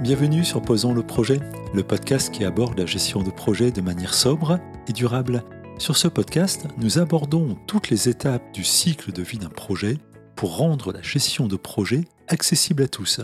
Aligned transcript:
Bienvenue 0.00 0.44
sur 0.44 0.62
Posons 0.62 0.94
le 0.94 1.02
projet, 1.02 1.40
le 1.74 1.82
podcast 1.82 2.32
qui 2.32 2.44
aborde 2.44 2.78
la 2.78 2.86
gestion 2.86 3.22
de 3.22 3.30
projets 3.30 3.72
de 3.72 3.80
manière 3.80 4.14
sobre 4.14 4.58
et 4.86 4.92
durable. 4.92 5.42
Sur 5.76 5.96
ce 5.96 6.08
podcast, 6.08 6.66
nous 6.78 6.98
abordons 6.98 7.58
toutes 7.66 7.90
les 7.90 8.08
étapes 8.08 8.54
du 8.54 8.64
cycle 8.64 9.12
de 9.12 9.22
vie 9.22 9.38
d'un 9.38 9.48
projet 9.48 9.98
pour 10.36 10.56
rendre 10.56 10.92
la 10.92 11.02
gestion 11.02 11.46
de 11.46 11.56
projet 11.56 12.04
accessible 12.28 12.84
à 12.84 12.88
tous. 12.88 13.20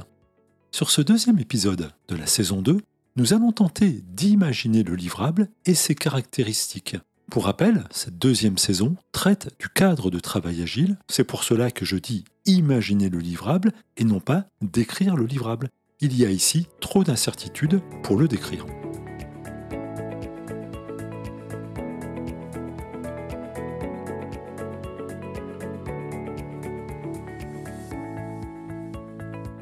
Sur 0.73 0.91
ce 0.91 1.01
deuxième 1.01 1.39
épisode 1.39 1.93
de 2.09 2.17
la 2.17 2.27
saison 2.27 2.61
2, 2.61 2.81
nous 3.17 3.33
allons 3.33 3.53
tenter 3.53 4.03
d'imaginer 4.09 4.83
le 4.83 4.97
livrable 4.97 5.49
et 5.67 5.75
ses 5.75 5.95
caractéristiques. 5.95 6.97
Pour 7.31 7.47
rappel, 7.47 7.85
cette 7.91 8.19
deuxième 8.19 8.59
saison 8.59 8.97
traite 9.11 9.55
du 9.59 9.69
cadre 9.69 10.11
de 10.11 10.21
travail 10.21 10.63
agile, 10.63 10.99
c'est 11.09 11.25
pour 11.25 11.43
cela 11.43 11.71
que 11.71 11.85
je 11.85 11.97
dis 11.97 12.25
imaginer 12.47 13.09
le 13.09 13.19
livrable 13.19 13.73
et 13.97 14.05
non 14.05 14.21
pas 14.21 14.47
décrire 14.63 15.17
le 15.17 15.25
livrable. 15.25 15.69
Il 16.01 16.17
y 16.17 16.25
a 16.25 16.31
ici 16.31 16.69
trop 16.81 17.03
d'incertitudes 17.03 17.81
pour 18.03 18.17
le 18.17 18.29
décrire. 18.29 18.67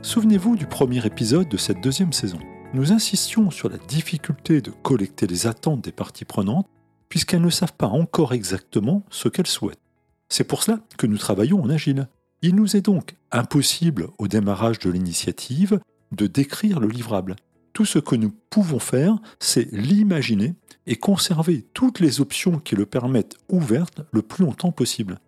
Souvenez-vous 0.03 0.57
du 0.57 0.67
premier 0.67 1.07
épisode 1.07 1.49
de 1.49 1.57
cette 1.57 1.81
deuxième 1.81 2.13
saison. 2.13 2.39
Nous 2.75 2.93
insistions 2.93 3.51
sur 3.51 3.71
la 3.71 3.79
difficulté 3.79 4.61
de 4.61 4.71
collecter 4.71 5.27
les 5.27 5.47
attentes 5.47 5.81
des 5.81 5.93
parties 5.93 6.27
prenantes 6.27 6.67
puisqu'elles 7.13 7.43
ne 7.43 7.51
savent 7.51 7.75
pas 7.75 7.89
encore 7.89 8.33
exactement 8.33 9.05
ce 9.11 9.29
qu'elles 9.29 9.47
souhaitent. 9.47 9.83
C'est 10.31 10.45
pour 10.45 10.63
cela 10.63 10.81
que 10.97 11.07
nous 11.07 11.19
travaillons 11.19 11.63
en 11.63 11.69
agile. 11.69 12.09
Il 12.41 12.55
nous 12.55 12.75
est 12.75 12.81
donc 12.81 13.17
impossible 13.31 14.09
au 14.17 14.29
démarrage 14.29 14.79
de 14.79 14.89
l'initiative 14.89 15.79
de 16.13 16.27
décrire 16.27 16.81
le 16.81 16.89
livrable. 16.89 17.37
Tout 17.75 17.85
ce 17.85 17.99
que 17.99 18.17
nous 18.17 18.33
pouvons 18.49 18.79
faire, 18.79 19.19
c'est 19.41 19.71
l'imaginer 19.73 20.55
et 20.87 20.97
conserver 20.97 21.67
toutes 21.75 22.01
les 22.01 22.23
options 22.23 22.59
qui 22.59 22.77
le 22.77 22.87
permettent 22.87 23.37
ouvertes 23.51 24.01
le 24.11 24.23
plus 24.23 24.47
longtemps 24.47 24.73
possible 24.73 25.19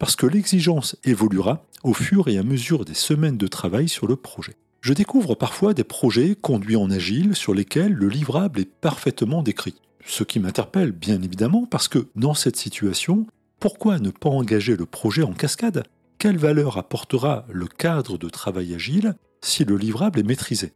parce 0.00 0.16
que 0.16 0.26
l'exigence 0.26 0.96
évoluera 1.04 1.64
au 1.84 1.94
fur 1.94 2.26
et 2.26 2.38
à 2.38 2.42
mesure 2.42 2.84
des 2.84 2.94
semaines 2.94 3.38
de 3.38 3.46
travail 3.46 3.88
sur 3.88 4.08
le 4.08 4.16
projet. 4.16 4.56
Je 4.80 4.92
découvre 4.92 5.36
parfois 5.36 5.72
des 5.72 5.84
projets 5.84 6.34
conduits 6.34 6.74
en 6.74 6.90
agile 6.90 7.36
sur 7.36 7.54
lesquels 7.54 7.92
le 7.92 8.08
livrable 8.08 8.58
est 8.58 8.80
parfaitement 8.80 9.44
décrit. 9.44 9.76
Ce 10.04 10.24
qui 10.24 10.40
m'interpelle 10.40 10.92
bien 10.92 11.20
évidemment 11.22 11.66
parce 11.66 11.88
que 11.88 12.08
dans 12.16 12.34
cette 12.34 12.56
situation, 12.56 13.26
pourquoi 13.60 13.98
ne 13.98 14.10
pas 14.10 14.30
engager 14.30 14.76
le 14.76 14.86
projet 14.86 15.22
en 15.22 15.32
cascade? 15.32 15.84
Quelle 16.18 16.38
valeur 16.38 16.78
apportera 16.78 17.44
le 17.50 17.66
cadre 17.66 18.18
de 18.18 18.28
travail 18.28 18.74
agile 18.74 19.14
si 19.40 19.64
le 19.64 19.76
livrable 19.76 20.20
est 20.20 20.24
maîtrisé? 20.24 20.72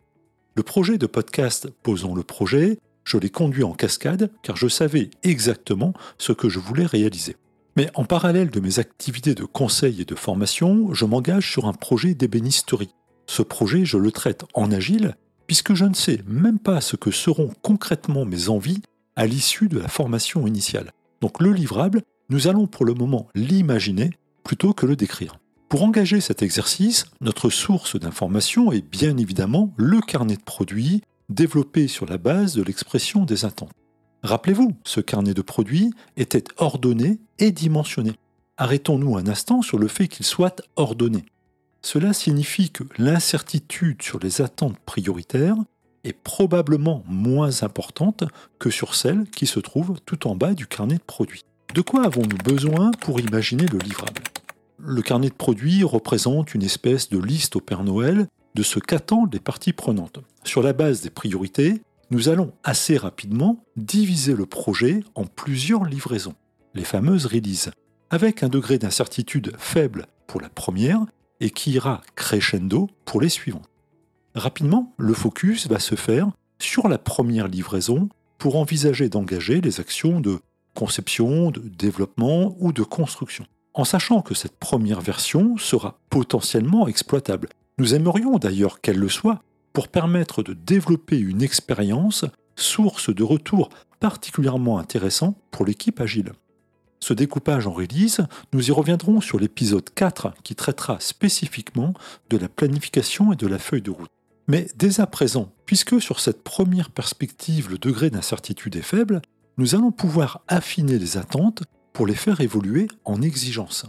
Le 0.55 0.63
projet 0.63 0.99
de 0.99 1.07
podcast 1.07 1.69
Posons 1.83 2.15
le 2.15 2.23
projet, 2.23 2.79
je 3.05 3.19
l'ai 3.19 3.31
conduit 3.31 3.65
en 3.65 3.73
cascade 3.73 4.31
car 4.43 4.57
je 4.57 4.69
savais 4.69 5.11
exactement 5.23 5.95
ce 6.19 6.33
que 6.33 6.49
je 6.49 6.59
voulais 6.59 6.87
réaliser. 6.87 7.37
Mais 7.77 7.89
en 7.95 8.05
parallèle 8.05 8.51
de 8.51 8.61
mes 8.61 8.79
activités 8.79 9.35
de 9.35 9.45
conseil 9.45 10.03
et 10.03 10.05
de 10.05 10.15
formation, 10.15 10.93
je 10.93 11.07
m'engage 11.07 11.51
sur 11.51 11.67
un 11.67 11.73
projet 11.73 12.15
d'ébénisterie. 12.15 12.95
Ce 13.27 13.43
projet, 13.43 13.85
je 13.85 13.97
le 13.97 14.13
traite 14.13 14.45
en 14.53 14.71
agile, 14.71 15.17
puisque 15.47 15.75
je 15.75 15.87
ne 15.87 15.95
sais 15.95 16.23
même 16.27 16.59
pas 16.59 16.81
ce 16.81 16.97
que 16.97 17.11
seront 17.11 17.51
concrètement 17.63 18.27
mes 18.27 18.49
envies 18.49 18.83
à 19.17 19.27
l'issue 19.27 19.69
de 19.69 19.79
la 19.79 19.89
formation 19.89 20.47
initiale. 20.47 20.93
Donc 21.21 21.41
le 21.41 21.53
livrable, 21.53 22.03
nous 22.29 22.49
allons 22.49 22.67
pour 22.67 22.85
le 22.85 22.95
moment 22.95 23.29
l'imaginer 23.35 24.11
plutôt 24.45 24.73
que 24.73 24.87
le 24.87 24.97
décrire. 24.97 25.39
Pour 25.69 25.83
engager 25.85 26.21
cet 26.21 26.43
exercice, 26.43 27.07
notre 27.21 27.49
source 27.49 27.99
d'information 27.99 28.73
est 28.73 28.87
bien 28.87 29.17
évidemment 29.17 29.73
le 29.77 30.01
carnet 30.01 30.37
de 30.37 30.43
produits 30.43 31.03
développé 31.31 31.89
sur 31.89 32.07
la 32.07 32.19
base 32.19 32.55
de 32.55 32.63
l'expression 32.63 33.25
des 33.25 33.45
attentes. 33.45 33.73
Rappelez-vous, 34.23 34.73
ce 34.85 35.01
carnet 35.01 35.35
de 35.35 35.43
produits 35.43 35.93
était 36.17 36.45
ordonné 36.59 37.19
et 37.39 37.53
dimensionné. 37.53 38.13
Arrêtons-nous 38.57 39.17
un 39.17 39.27
instant 39.27 39.63
sur 39.63 39.79
le 39.79 39.89
fait 39.89 40.09
qu'il 40.09 40.27
soit 40.27 40.63
ordonné. 40.77 41.25
Cela 41.81 42.13
signifie 42.13 42.71
que 42.71 42.85
l'incertitude 42.99 44.03
sur 44.03 44.21
les 44.21 44.41
attentes 44.41 44.79
prioritaires 44.81 45.57
est 46.05 46.13
probablement 46.13 47.03
moins 47.07 47.63
importante 47.63 48.25
que 48.59 48.71
sur 48.71 48.95
celle 48.95 49.25
qui 49.31 49.47
se 49.47 49.61
trouve 49.61 50.01
tout 50.05 50.27
en 50.27 50.35
bas 50.35 50.55
du 50.55 50.67
carnet 50.67 50.97
de 50.97 51.03
produits. 51.03 51.45
De 51.75 51.81
quoi 51.81 52.05
avons-nous 52.05 52.39
besoin 52.45 52.91
pour 53.01 53.21
imaginer 53.21 53.67
le 53.67 53.79
livrable? 53.79 54.23
Le 54.79 55.01
carnet 55.01 55.29
de 55.29 55.35
produits 55.35 55.85
représente 55.85 56.55
une 56.55 56.63
espèce 56.63 57.09
de 57.09 57.19
liste 57.19 57.57
au 57.57 57.61
Père 57.61 57.85
Noël 57.85 58.27
de 58.55 58.63
ce 58.63 58.79
qu'attendent 58.79 59.33
les 59.33 59.41
parties 59.41 59.73
prenantes. 59.73 60.19
Sur 60.45 60.63
la 60.63 60.73
base 60.73 61.01
des 61.01 61.11
priorités, 61.11 61.81
nous 62.11 62.29
allons 62.29 62.53
assez 62.65 62.99
rapidement 62.99 63.65
diviser 63.77 64.35
le 64.35 64.45
projet 64.45 65.03
en 65.15 65.25
plusieurs 65.25 65.85
livraisons, 65.85 66.35
les 66.75 66.85
fameuses 66.85 67.27
releases, 67.27 67.71
avec 68.11 68.43
un 68.43 68.49
degré 68.49 68.79
d'incertitude 68.79 69.53
faible 69.57 70.07
pour 70.27 70.41
la 70.43 70.51
première 70.51 71.01
et 71.41 71.51
qui 71.51 71.73
ira 71.73 72.03
crescendo 72.15 72.91
pour 73.07 73.21
les 73.21 73.31
suivantes. 73.31 73.72
Rapidement, 74.35 74.95
le 74.97 75.13
focus 75.13 75.67
va 75.67 75.79
se 75.79 75.95
faire 75.95 76.31
sur 76.59 76.89
la 76.89 76.99
première 76.99 77.49
livraison 77.49 78.09
pour 78.39 78.57
envisager 78.57 79.09
d'engager 79.09 79.61
les 79.61 79.79
actions 79.79 80.21
de 80.21 80.39
conception, 80.75 81.51
de 81.51 81.61
développement 81.61 82.57
ou 82.59 82.73
de 82.73 82.83
construction. 82.83 83.45
En 83.75 83.85
sachant 83.85 84.23
que 84.23 84.35
cette 84.35 84.59
première 84.59 85.01
version 85.01 85.57
sera 85.59 85.99
potentiellement 86.09 86.89
exploitable. 86.89 87.49
Nous 87.79 87.95
aimerions 87.95 88.39
d'ailleurs 88.39 88.81
qu'elle 88.81 88.99
le 88.99 89.09
soit 89.09 89.43
pour 89.73 89.89
permettre 89.89 90.43
de 90.43 90.55
développer 90.55 91.19
une 91.19 91.43
expérience 91.43 92.25
source 92.57 93.15
de 93.15 93.23
retour 93.23 93.69
particulièrement 94.01 94.79
intéressant 94.79 95.35
pour 95.51 95.65
l'équipe 95.67 96.01
agile. 96.01 96.33
Ce 97.01 97.15
découpage 97.15 97.67
en 97.67 97.73
release, 97.73 98.21
nous 98.53 98.69
y 98.69 98.73
reviendrons 98.73 99.21
sur 99.21 99.39
l'épisode 99.39 99.91
4 99.95 100.35
qui 100.43 100.55
traitera 100.55 101.01
spécifiquement 101.01 101.95
de 102.31 102.37
la 102.37 102.49
planification 102.49 103.33
et 103.33 103.37
de 103.37 103.47
la 103.47 103.59
feuille 103.59 103.83
de 103.83 103.91
route. 103.91 104.11
Mais 104.49 104.67
dès 104.77 105.01
à 105.01 105.07
présent, 105.07 105.53
puisque 105.67 106.01
sur 106.01 106.21
cette 106.21 106.43
première 106.43 106.91
perspective 106.91 107.71
le 107.71 107.79
degré 107.79 108.11
d'incertitude 108.11 108.77
est 108.77 108.83
faible, 108.83 109.23
nous 109.59 109.75
allons 109.75 109.93
pouvoir 109.93 110.43
affiner 110.49 110.99
les 110.99 111.17
attentes 111.17 111.63
pour 111.93 112.07
les 112.07 112.15
faire 112.15 112.41
évoluer 112.41 112.89
en 113.05 113.23
exigences. 113.23 113.87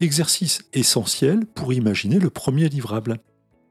Exercice 0.00 0.62
essentiel 0.72 1.46
pour 1.46 1.72
imaginer 1.72 2.18
le 2.18 2.30
premier 2.30 2.68
livrable. 2.68 3.18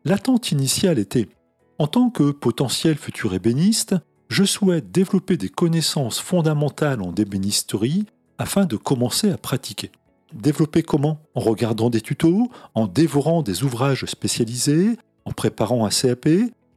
L'attente 0.04 0.52
initiale 0.52 1.00
était 1.00 1.30
en 1.78 1.88
tant 1.88 2.10
que 2.10 2.32
potentiel 2.32 2.96
futur 2.98 3.34
ébéniste, 3.34 3.96
je 4.30 4.44
souhaite 4.44 4.92
développer 4.92 5.36
des 5.36 5.50
connaissances 5.50 6.20
fondamentales 6.20 7.02
en 7.02 7.14
ébénisterie 7.14 8.06
afin 8.38 8.66
de 8.66 8.78
commencer 8.78 9.30
à 9.30 9.38
pratiquer. 9.38 9.92
Développer 10.34 10.84
comment? 10.84 11.20
En 11.36 11.42
regardant 11.42 11.90
des 11.90 12.02
tutos, 12.02 12.50
en 12.74 12.88
dévorant 12.88 13.42
des 13.42 13.64
ouvrages 13.64 14.06
spécialisés, 14.06 14.98
en 15.26 15.32
préparant 15.32 15.86
un 15.86 15.90
CAP, 15.90 16.30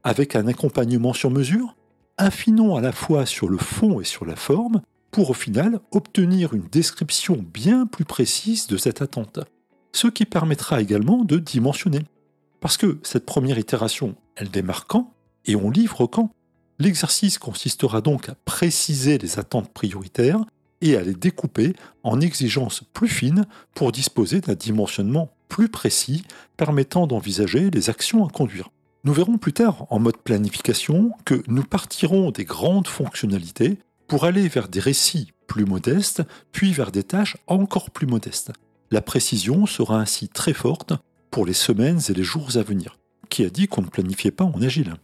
avec 0.03 0.37
un 0.37 0.47
accompagnement 0.47 1.13
sur 1.13 1.31
mesure 1.31 1.75
Affinons 2.17 2.75
à 2.75 2.81
la 2.81 2.91
fois 2.91 3.27
sur 3.27 3.49
le 3.49 3.59
fond 3.59 4.01
et 4.01 4.05
sur 4.05 4.25
la 4.25 4.35
forme 4.35 4.83
pour 5.13 5.31
au 5.31 5.35
final 5.35 5.81
obtenir 5.93 6.53
une 6.53 6.67
description 6.67 7.37
bien 7.55 7.87
plus 7.87 8.05
précise 8.05 8.67
de 8.67 8.77
cette 8.77 9.03
attente, 9.03 9.39
ce 9.93 10.09
qui 10.09 10.25
permettra 10.25 10.81
également 10.81 11.25
de 11.25 11.39
dimensionner. 11.39 12.01
Parce 12.61 12.77
que 12.77 12.99
cette 13.05 13.25
première 13.25 13.59
itération, 13.59 14.17
elle 14.35 14.51
démarre 14.51 14.87
quand 14.87 15.13
et 15.45 15.55
on 15.55 15.71
livre 15.71 16.07
quand? 16.07 16.31
L'exercice 16.81 17.39
consistera 17.39 18.01
donc 18.01 18.29
à 18.29 18.35
préciser 18.45 19.19
les 19.19 19.39
attentes 19.39 19.73
prioritaires 19.73 20.45
et 20.81 20.97
à 20.97 21.03
les 21.03 21.15
découper 21.15 21.75
en 22.03 22.21
exigences 22.21 22.83
plus 22.93 23.09
fines 23.09 23.47
pour 23.75 23.93
disposer 23.93 24.41
d'un 24.41 24.55
dimensionnement 24.55 25.31
plus 25.49 25.69
précis 25.69 26.25
permettant 26.57 27.07
d'envisager 27.07 27.71
les 27.71 27.91
actions 27.91 28.27
à 28.27 28.31
conduire. 28.31 28.71
Nous 29.05 29.13
verrons 29.13 29.39
plus 29.39 29.53
tard 29.53 29.87
en 29.91 29.99
mode 29.99 30.19
planification 30.19 31.13
que 31.25 31.43
nous 31.47 31.63
partirons 31.63 32.31
des 32.31 32.45
grandes 32.45 32.89
fonctionnalités 32.89 33.79
pour 34.07 34.25
aller 34.25 34.49
vers 34.49 34.69
des 34.69 34.81
récits 34.81 35.33
plus 35.47 35.65
modestes, 35.65 36.23
puis 36.53 36.73
vers 36.73 36.93
des 36.93 37.03
tâches 37.03 37.37
encore 37.47 37.91
plus 37.91 38.07
modestes. 38.07 38.53
La 38.91 39.01
précision 39.01 39.67
sera 39.67 39.99
ainsi 39.99 40.29
très 40.29 40.53
forte 40.53 40.93
pour 41.31 41.47
les 41.47 41.53
semaines 41.53 42.01
et 42.09 42.13
les 42.13 42.23
jours 42.23 42.57
à 42.57 42.63
venir. 42.63 42.99
Qui 43.29 43.45
a 43.45 43.51
dit 43.51 43.69
qu'on 43.69 43.83
ne 43.83 43.89
planifiait 43.89 44.31
pas 44.31 44.45
en 44.45 44.63
agile? 44.63 44.95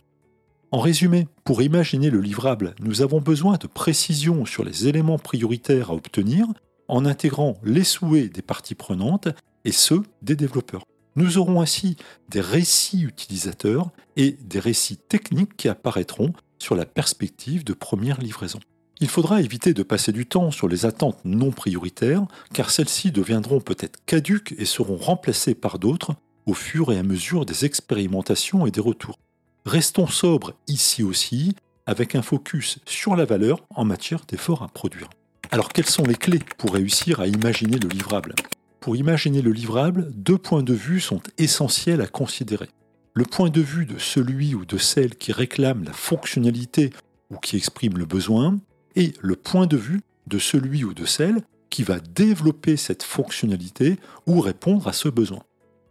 En 0.74 0.80
résumé, 0.80 1.28
pour 1.44 1.62
imaginer 1.62 2.10
le 2.10 2.20
livrable, 2.20 2.74
nous 2.80 3.00
avons 3.00 3.20
besoin 3.20 3.58
de 3.58 3.68
précision 3.68 4.44
sur 4.44 4.64
les 4.64 4.88
éléments 4.88 5.20
prioritaires 5.20 5.90
à 5.90 5.94
obtenir 5.94 6.48
en 6.88 7.06
intégrant 7.06 7.60
les 7.62 7.84
souhaits 7.84 8.34
des 8.34 8.42
parties 8.42 8.74
prenantes 8.74 9.28
et 9.64 9.70
ceux 9.70 10.02
des 10.22 10.34
développeurs. 10.34 10.82
Nous 11.14 11.38
aurons 11.38 11.60
ainsi 11.60 11.96
des 12.28 12.40
récits 12.40 13.02
utilisateurs 13.02 13.90
et 14.16 14.32
des 14.32 14.58
récits 14.58 14.96
techniques 14.96 15.56
qui 15.56 15.68
apparaîtront 15.68 16.32
sur 16.58 16.74
la 16.74 16.86
perspective 16.86 17.62
de 17.62 17.72
première 17.72 18.20
livraison. 18.20 18.58
Il 18.98 19.08
faudra 19.08 19.42
éviter 19.42 19.74
de 19.74 19.84
passer 19.84 20.10
du 20.10 20.26
temps 20.26 20.50
sur 20.50 20.66
les 20.66 20.86
attentes 20.86 21.24
non 21.24 21.52
prioritaires, 21.52 22.26
car 22.52 22.70
celles-ci 22.70 23.12
deviendront 23.12 23.60
peut-être 23.60 24.04
caduques 24.06 24.56
et 24.58 24.64
seront 24.64 24.96
remplacées 24.96 25.54
par 25.54 25.78
d'autres 25.78 26.16
au 26.46 26.52
fur 26.52 26.90
et 26.90 26.98
à 26.98 27.04
mesure 27.04 27.46
des 27.46 27.64
expérimentations 27.64 28.66
et 28.66 28.72
des 28.72 28.80
retours. 28.80 29.20
Restons 29.66 30.06
sobres 30.06 30.52
ici 30.68 31.02
aussi, 31.02 31.56
avec 31.86 32.14
un 32.14 32.20
focus 32.20 32.80
sur 32.84 33.16
la 33.16 33.24
valeur 33.24 33.64
en 33.74 33.86
matière 33.86 34.26
d'efforts 34.28 34.62
à 34.62 34.68
produire. 34.68 35.08
Alors 35.50 35.70
quelles 35.70 35.88
sont 35.88 36.02
les 36.02 36.16
clés 36.16 36.42
pour 36.58 36.74
réussir 36.74 37.20
à 37.20 37.26
imaginer 37.26 37.78
le 37.78 37.88
livrable? 37.88 38.34
Pour 38.80 38.94
imaginer 38.94 39.40
le 39.40 39.52
livrable, 39.52 40.10
deux 40.14 40.36
points 40.36 40.62
de 40.62 40.74
vue 40.74 41.00
sont 41.00 41.22
essentiels 41.38 42.02
à 42.02 42.06
considérer. 42.06 42.68
Le 43.14 43.24
point 43.24 43.48
de 43.48 43.62
vue 43.62 43.86
de 43.86 43.98
celui 43.98 44.54
ou 44.54 44.66
de 44.66 44.76
celle 44.76 45.14
qui 45.14 45.32
réclame 45.32 45.84
la 45.84 45.94
fonctionnalité 45.94 46.90
ou 47.30 47.38
qui 47.38 47.56
exprime 47.56 47.96
le 47.96 48.04
besoin, 48.04 48.58
et 48.96 49.14
le 49.22 49.34
point 49.34 49.66
de 49.66 49.78
vue 49.78 50.02
de 50.26 50.38
celui 50.38 50.84
ou 50.84 50.92
de 50.92 51.06
celle 51.06 51.40
qui 51.70 51.84
va 51.84 52.00
développer 52.00 52.76
cette 52.76 53.02
fonctionnalité 53.02 53.96
ou 54.26 54.40
répondre 54.40 54.86
à 54.88 54.92
ce 54.92 55.08
besoin. 55.08 55.42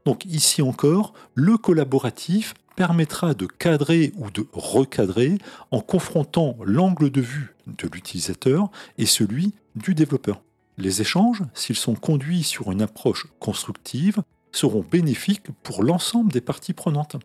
Donc 0.05 0.25
ici 0.25 0.61
encore, 0.61 1.13
le 1.33 1.57
collaboratif 1.57 2.53
permettra 2.75 3.33
de 3.33 3.45
cadrer 3.45 4.13
ou 4.17 4.29
de 4.31 4.47
recadrer 4.53 5.37
en 5.71 5.81
confrontant 5.81 6.57
l'angle 6.63 7.09
de 7.09 7.21
vue 7.21 7.55
de 7.67 7.87
l'utilisateur 7.87 8.69
et 8.97 9.05
celui 9.05 9.53
du 9.75 9.93
développeur. 9.93 10.41
Les 10.77 11.01
échanges, 11.01 11.43
s'ils 11.53 11.75
sont 11.75 11.95
conduits 11.95 12.43
sur 12.43 12.71
une 12.71 12.81
approche 12.81 13.27
constructive, 13.39 14.21
seront 14.51 14.85
bénéfiques 14.89 15.51
pour 15.63 15.83
l'ensemble 15.83 16.31
des 16.31 16.41
parties 16.41 16.73
prenantes. 16.73 17.17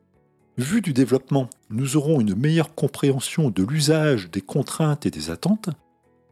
Vu 0.59 0.81
du 0.81 0.93
développement, 0.93 1.49
nous 1.71 1.97
aurons 1.97 2.21
une 2.21 2.35
meilleure 2.35 2.75
compréhension 2.75 3.51
de 3.51 3.63
l'usage 3.63 4.31
des 4.31 4.41
contraintes 4.41 5.07
et 5.07 5.11
des 5.11 5.31
attentes, 5.31 5.71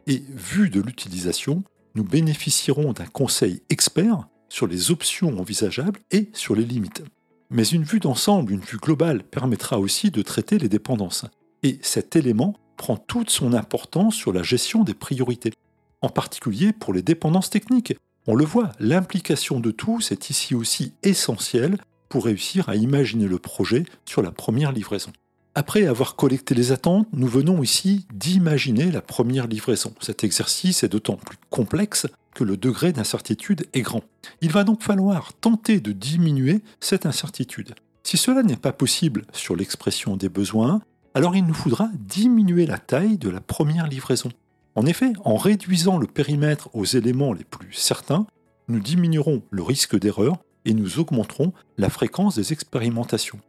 et 0.06 0.22
vu 0.28 0.68
de 0.68 0.80
l'utilisation, 0.80 1.62
nous 1.94 2.04
bénéficierons 2.04 2.92
d'un 2.92 3.06
conseil 3.06 3.62
expert 3.70 4.28
sur 4.48 4.66
les 4.66 4.90
options 4.90 5.38
envisageables 5.38 6.00
et 6.10 6.28
sur 6.32 6.54
les 6.54 6.64
limites. 6.64 7.02
Mais 7.50 7.64
une 7.64 7.84
vue 7.84 8.00
d'ensemble, 8.00 8.52
une 8.52 8.60
vue 8.60 8.78
globale, 8.78 9.22
permettra 9.22 9.78
aussi 9.78 10.10
de 10.10 10.22
traiter 10.22 10.58
les 10.58 10.68
dépendances. 10.68 11.24
Et 11.62 11.78
cet 11.82 12.16
élément 12.16 12.54
prend 12.76 12.96
toute 12.96 13.30
son 13.30 13.52
importance 13.52 14.14
sur 14.14 14.32
la 14.32 14.42
gestion 14.42 14.84
des 14.84 14.94
priorités, 14.94 15.52
en 16.02 16.08
particulier 16.08 16.72
pour 16.72 16.92
les 16.92 17.02
dépendances 17.02 17.50
techniques. 17.50 17.94
On 18.26 18.34
le 18.34 18.44
voit, 18.44 18.72
l'implication 18.80 19.60
de 19.60 19.70
tous 19.70 20.10
est 20.10 20.30
ici 20.30 20.54
aussi 20.54 20.92
essentielle 21.02 21.78
pour 22.08 22.24
réussir 22.24 22.68
à 22.68 22.76
imaginer 22.76 23.26
le 23.26 23.38
projet 23.38 23.84
sur 24.04 24.22
la 24.22 24.32
première 24.32 24.72
livraison. 24.72 25.12
Après 25.54 25.86
avoir 25.86 26.16
collecté 26.16 26.54
les 26.54 26.70
attentes, 26.72 27.08
nous 27.12 27.28
venons 27.28 27.62
ici 27.62 28.06
d'imaginer 28.12 28.90
la 28.90 29.00
première 29.00 29.46
livraison. 29.46 29.94
Cet 30.00 30.22
exercice 30.22 30.82
est 30.82 30.88
d'autant 30.88 31.16
plus 31.16 31.38
complexe 31.48 32.06
le 32.44 32.56
degré 32.56 32.92
d'incertitude 32.92 33.66
est 33.72 33.82
grand. 33.82 34.02
Il 34.40 34.50
va 34.50 34.64
donc 34.64 34.82
falloir 34.82 35.32
tenter 35.34 35.80
de 35.80 35.92
diminuer 35.92 36.62
cette 36.80 37.06
incertitude. 37.06 37.74
Si 38.02 38.16
cela 38.16 38.42
n'est 38.42 38.56
pas 38.56 38.72
possible 38.72 39.24
sur 39.32 39.56
l'expression 39.56 40.16
des 40.16 40.28
besoins, 40.28 40.80
alors 41.14 41.34
il 41.34 41.44
nous 41.44 41.54
faudra 41.54 41.88
diminuer 41.98 42.66
la 42.66 42.78
taille 42.78 43.18
de 43.18 43.30
la 43.30 43.40
première 43.40 43.86
livraison. 43.86 44.30
En 44.74 44.84
effet, 44.84 45.12
en 45.24 45.36
réduisant 45.36 45.98
le 45.98 46.06
périmètre 46.06 46.68
aux 46.74 46.84
éléments 46.84 47.32
les 47.32 47.44
plus 47.44 47.72
certains, 47.72 48.26
nous 48.68 48.80
diminuerons 48.80 49.42
le 49.50 49.62
risque 49.62 49.98
d'erreur 49.98 50.36
et 50.64 50.74
nous 50.74 50.98
augmenterons 50.98 51.52
la 51.78 51.88
fréquence 51.88 52.36
des 52.36 52.52
expérimentations. 52.52 53.40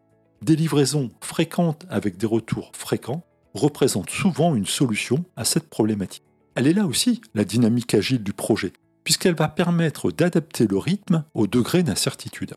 Des 0.42 0.56
livraisons 0.56 1.10
fréquentes 1.20 1.86
avec 1.90 2.18
des 2.18 2.28
retours 2.28 2.72
fréquents 2.74 3.24
représentent 3.54 4.10
souvent 4.10 4.56
une 4.56 4.68
solution 4.68 5.26
à 5.36 5.44
cette 5.44 5.70
problématique. 5.70 6.24
Elle 6.58 6.66
est 6.66 6.74
là 6.74 6.88
aussi, 6.88 7.22
la 7.36 7.46
dynamique 7.46 7.94
agile 7.94 8.24
du 8.24 8.34
projet, 8.34 8.74
puisqu'elle 9.04 9.36
va 9.36 9.48
permettre 9.48 10.10
d'adapter 10.12 10.66
le 10.66 10.80
rythme 10.80 11.24
au 11.36 11.46
degré 11.46 11.84
d'incertitude. 11.84 12.56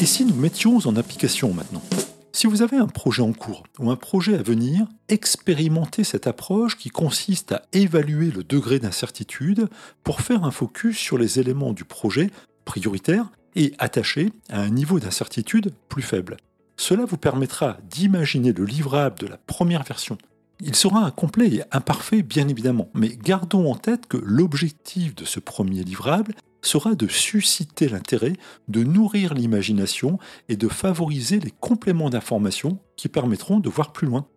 Et 0.00 0.06
si 0.06 0.24
nous 0.24 0.36
mettions 0.36 0.78
en 0.84 0.94
application 0.94 1.52
maintenant? 1.52 1.82
Si 2.30 2.46
vous 2.46 2.62
avez 2.62 2.76
un 2.76 2.86
projet 2.86 3.20
en 3.20 3.32
cours 3.32 3.64
ou 3.80 3.90
un 3.90 3.96
projet 3.96 4.38
à 4.38 4.44
venir, 4.44 4.86
expérimentez 5.08 6.04
cette 6.04 6.28
approche 6.28 6.78
qui 6.78 6.90
consiste 6.90 7.50
à 7.50 7.62
évaluer 7.72 8.30
le 8.30 8.44
degré 8.44 8.78
d'incertitude 8.78 9.68
pour 10.04 10.20
faire 10.20 10.44
un 10.44 10.52
focus 10.52 10.96
sur 10.96 11.18
les 11.18 11.40
éléments 11.40 11.72
du 11.72 11.84
projet 11.84 12.30
prioritaires 12.64 13.26
et 13.56 13.74
attaché 13.80 14.30
à 14.50 14.60
un 14.60 14.70
niveau 14.70 15.00
d'incertitude 15.00 15.72
plus 15.88 16.02
faible. 16.02 16.36
Cela 16.76 17.04
vous 17.04 17.16
permettra 17.18 17.76
d'imaginer 17.90 18.52
le 18.52 18.64
livrable 18.64 19.18
de 19.18 19.26
la 19.26 19.36
première 19.36 19.82
version. 19.82 20.16
Il 20.64 20.76
sera 20.76 21.04
incomplet 21.04 21.48
et 21.48 21.62
imparfait 21.72 22.22
bien 22.22 22.46
évidemment, 22.46 22.88
mais 22.94 23.16
gardons 23.16 23.68
en 23.68 23.74
tête 23.74 24.06
que 24.06 24.16
l'objectif 24.16 25.12
de 25.16 25.24
ce 25.24 25.40
premier 25.40 25.82
livrable 25.82 26.34
sera 26.62 26.94
de 26.94 27.08
susciter 27.08 27.88
l'intérêt, 27.88 28.34
de 28.68 28.84
nourrir 28.84 29.34
l'imagination 29.34 30.20
et 30.48 30.54
de 30.54 30.68
favoriser 30.68 31.40
les 31.40 31.50
compléments 31.50 32.10
d'information 32.10 32.78
qui 32.96 33.08
permettront 33.08 33.58
de 33.58 33.68
voir 33.68 33.92
plus 33.92 34.06
loin. 34.06 34.28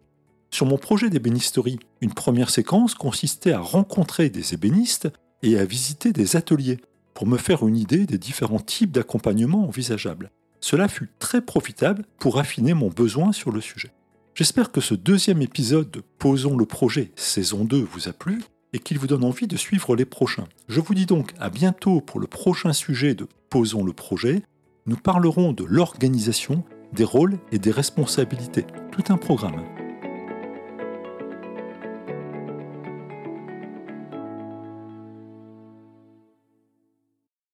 Sur 0.49 0.65
mon 0.65 0.79
projet 0.79 1.11
d'ébénisterie, 1.11 1.77
une 2.01 2.13
première 2.13 2.49
séquence 2.49 2.95
consistait 2.95 3.53
à 3.53 3.59
rencontrer 3.59 4.31
des 4.31 4.55
ébénistes 4.55 5.07
et 5.43 5.59
à 5.59 5.65
visiter 5.65 6.11
des 6.11 6.35
ateliers 6.35 6.79
pour 7.13 7.27
me 7.27 7.37
faire 7.37 7.67
une 7.67 7.77
idée 7.77 8.07
des 8.07 8.17
différents 8.17 8.59
types 8.59 8.91
d'accompagnement 8.91 9.67
envisageables. 9.67 10.31
Cela 10.59 10.87
fut 10.87 11.11
très 11.19 11.41
profitable 11.41 12.03
pour 12.17 12.39
affiner 12.39 12.73
mon 12.73 12.89
besoin 12.89 13.31
sur 13.31 13.51
le 13.51 13.61
sujet. 13.61 13.91
J'espère 14.35 14.73
que 14.73 14.81
ce 14.81 14.93
deuxième 14.93 15.41
épisode 15.41 15.89
de 15.91 16.03
Posons 16.19 16.57
le 16.57 16.65
projet 16.65 17.09
saison 17.15 17.63
2 17.63 17.79
vous 17.79 18.09
a 18.09 18.11
plu 18.11 18.43
et 18.73 18.79
qu'il 18.79 18.99
vous 18.99 19.07
donne 19.07 19.23
envie 19.23 19.47
de 19.47 19.55
suivre 19.55 19.95
les 19.95 20.03
prochains. 20.03 20.43
Je 20.67 20.81
vous 20.81 20.93
dis 20.93 21.05
donc 21.05 21.31
à 21.39 21.49
bientôt 21.49 22.01
pour 22.01 22.19
le 22.19 22.27
prochain 22.27 22.73
sujet 22.73 23.15
de 23.15 23.29
Posons 23.49 23.85
le 23.85 23.93
projet. 23.93 24.41
Nous 24.87 24.97
parlerons 24.97 25.53
de 25.53 25.63
l'organisation, 25.63 26.65
des 26.91 27.05
rôles 27.05 27.39
et 27.53 27.59
des 27.59 27.71
responsabilités. 27.71 28.65
Tout 28.91 29.05
un 29.07 29.15
programme. 29.15 29.63